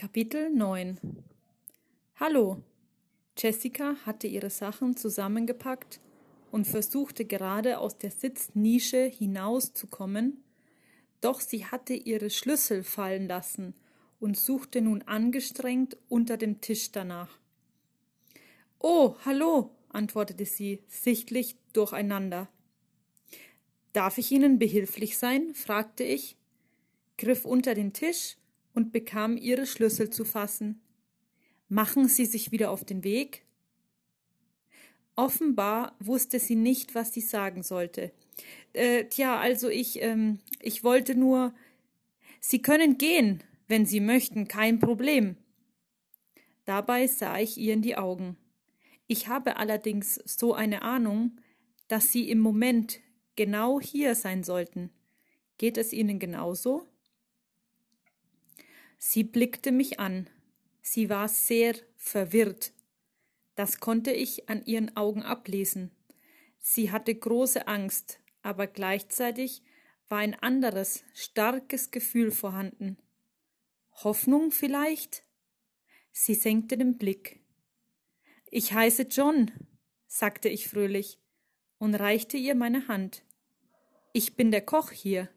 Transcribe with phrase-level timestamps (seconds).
[0.00, 0.98] Kapitel 9
[2.16, 2.62] Hallo!
[3.36, 6.00] Jessica hatte ihre Sachen zusammengepackt
[6.50, 10.42] und versuchte gerade aus der Sitznische hinauszukommen,
[11.20, 13.74] doch sie hatte ihre Schlüssel fallen lassen
[14.20, 17.38] und suchte nun angestrengt unter dem Tisch danach.
[18.78, 22.48] Oh, hallo, antwortete sie, sichtlich durcheinander.
[23.92, 25.52] Darf ich Ihnen behilflich sein?
[25.52, 26.38] fragte ich,
[27.18, 28.38] griff unter den Tisch
[28.74, 30.80] und bekam ihre Schlüssel zu fassen.
[31.68, 33.44] Machen Sie sich wieder auf den Weg?
[35.16, 38.10] Offenbar wusste sie nicht, was sie sagen sollte.
[38.72, 41.54] Äh, tja, also ich, ähm, ich wollte nur.
[42.40, 45.36] Sie können gehen, wenn Sie möchten, kein Problem.
[46.64, 48.38] Dabei sah ich ihr in die Augen.
[49.06, 51.38] Ich habe allerdings so eine Ahnung,
[51.86, 53.00] dass Sie im Moment
[53.36, 54.90] genau hier sein sollten.
[55.58, 56.86] Geht es Ihnen genauso?
[59.02, 60.28] Sie blickte mich an.
[60.82, 62.74] Sie war sehr verwirrt.
[63.54, 65.90] Das konnte ich an ihren Augen ablesen.
[66.58, 69.62] Sie hatte große Angst, aber gleichzeitig
[70.08, 72.98] war ein anderes, starkes Gefühl vorhanden.
[74.04, 75.24] Hoffnung vielleicht?
[76.12, 77.40] Sie senkte den Blick.
[78.50, 79.50] Ich heiße John,
[80.08, 81.18] sagte ich fröhlich
[81.78, 83.24] und reichte ihr meine Hand.
[84.12, 85.30] Ich bin der Koch hier.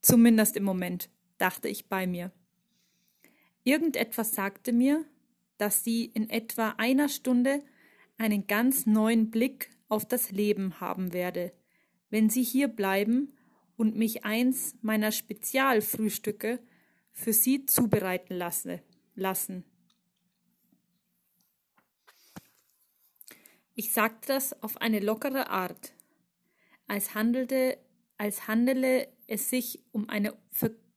[0.00, 1.08] Zumindest im Moment
[1.42, 2.30] dachte ich bei mir.
[3.64, 5.04] Irgendetwas sagte mir,
[5.58, 7.64] dass sie in etwa einer Stunde
[8.16, 11.52] einen ganz neuen Blick auf das Leben haben werde,
[12.10, 13.36] wenn sie hier bleiben
[13.76, 16.60] und mich eins meiner Spezialfrühstücke
[17.10, 18.80] für sie zubereiten lasse,
[19.16, 19.64] lassen.
[23.74, 25.92] Ich sagte das auf eine lockere Art,
[26.86, 27.78] als handelte,
[28.16, 30.36] als handele es sich um eine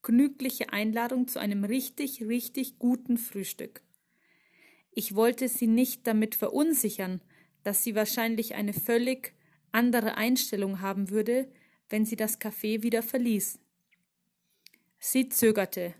[0.06, 3.82] vergnügliche Einladung zu einem richtig, richtig guten Frühstück.
[4.92, 7.22] Ich wollte sie nicht damit verunsichern,
[7.64, 9.34] dass sie wahrscheinlich eine völlig
[9.72, 11.52] andere Einstellung haben würde,
[11.90, 13.58] wenn sie das Café wieder verließ.
[15.00, 15.96] Sie zögerte.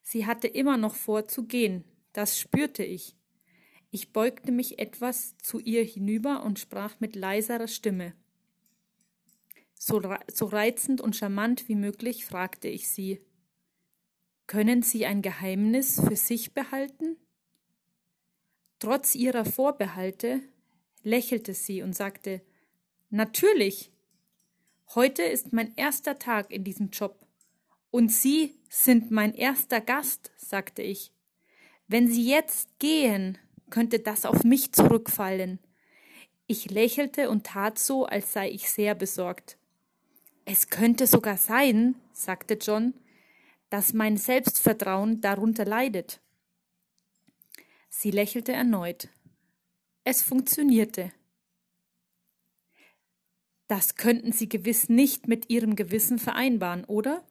[0.00, 3.16] Sie hatte immer noch vor zu gehen, das spürte ich.
[3.90, 8.14] Ich beugte mich etwas zu ihr hinüber und sprach mit leiserer Stimme.
[9.82, 13.18] So, so reizend und charmant wie möglich fragte ich sie.
[14.46, 17.16] Können Sie ein Geheimnis für sich behalten?
[18.78, 20.42] Trotz ihrer Vorbehalte
[21.02, 22.42] lächelte sie und sagte
[23.08, 23.90] Natürlich.
[24.94, 27.26] Heute ist mein erster Tag in diesem Job.
[27.90, 31.10] Und Sie sind mein erster Gast, sagte ich.
[31.88, 33.38] Wenn Sie jetzt gehen,
[33.70, 35.58] könnte das auf mich zurückfallen.
[36.46, 39.56] Ich lächelte und tat so, als sei ich sehr besorgt.
[40.52, 42.92] Es könnte sogar sein, sagte John,
[43.68, 46.20] dass mein Selbstvertrauen darunter leidet.
[47.88, 49.10] Sie lächelte erneut.
[50.02, 51.12] Es funktionierte.
[53.68, 57.24] Das könnten Sie gewiss nicht mit Ihrem Gewissen vereinbaren, oder?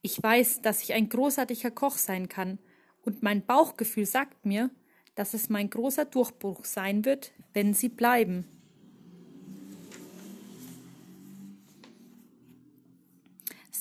[0.00, 2.58] Ich weiß, dass ich ein großartiger Koch sein kann,
[3.02, 4.70] und mein Bauchgefühl sagt mir,
[5.14, 8.53] dass es mein großer Durchbruch sein wird, wenn Sie bleiben.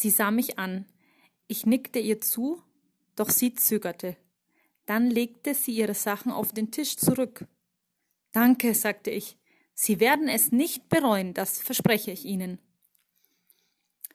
[0.03, 0.85] Sie sah mich an.
[1.47, 2.61] Ich nickte ihr zu,
[3.15, 4.17] doch sie zögerte.
[4.85, 7.47] Dann legte sie ihre Sachen auf den Tisch zurück.
[8.33, 9.37] Danke, sagte ich.
[9.73, 12.59] Sie werden es nicht bereuen, das verspreche ich Ihnen.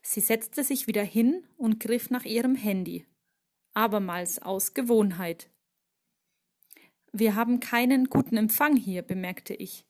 [0.02, 3.06] Sie setzte sich wieder hin und griff nach ihrem Handy.
[3.72, 5.48] Abermals aus Gewohnheit.
[7.12, 9.86] Wir haben keinen guten Empfang hier, bemerkte ich.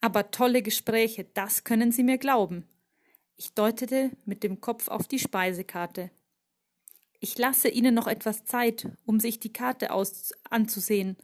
[0.00, 2.66] Aber tolle Gespräche, das können Sie mir glauben.
[3.40, 6.10] Ich deutete mit dem Kopf auf die Speisekarte.
[7.20, 11.16] Ich lasse Ihnen noch etwas Zeit, um sich die Karte aus anzusehen,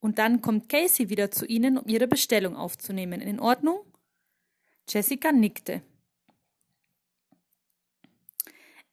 [0.00, 3.20] und dann kommt Casey wieder zu Ihnen, um Ihre Bestellung aufzunehmen.
[3.20, 3.80] In Ordnung?
[4.88, 5.82] Jessica nickte.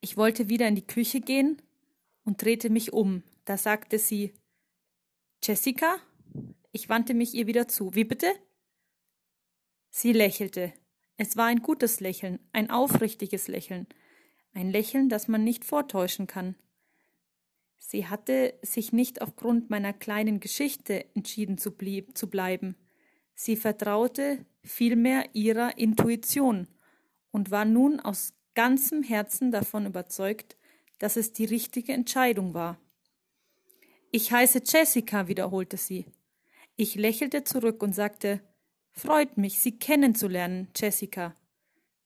[0.02, 1.62] Ich wollte wieder in die Küche gehen
[2.26, 3.22] und drehte mich um.
[3.46, 4.34] Da sagte sie
[5.42, 5.96] Jessica?
[6.72, 7.94] Ich wandte mich ihr wieder zu.
[7.94, 8.30] Wie bitte?
[9.88, 10.74] Sie lächelte.
[11.20, 13.88] Es war ein gutes Lächeln, ein aufrichtiges Lächeln,
[14.54, 16.54] ein Lächeln, das man nicht vortäuschen kann.
[17.76, 22.76] Sie hatte sich nicht aufgrund meiner kleinen Geschichte entschieden zu, blieb, zu bleiben.
[23.34, 26.68] Sie vertraute vielmehr ihrer Intuition
[27.32, 30.56] und war nun aus ganzem Herzen davon überzeugt,
[31.00, 32.80] dass es die richtige Entscheidung war.
[34.12, 36.06] Ich heiße Jessica, wiederholte sie.
[36.76, 38.40] Ich lächelte zurück und sagte
[38.98, 41.36] Freut mich, Sie kennenzulernen, Jessica.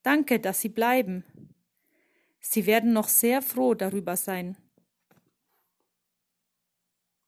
[0.03, 1.25] Danke, dass Sie bleiben.
[2.39, 4.59] Sie werden noch sehr froh darüber sein,